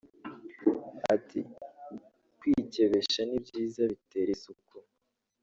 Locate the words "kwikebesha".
2.39-3.21